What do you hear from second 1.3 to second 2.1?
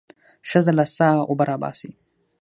راباسي.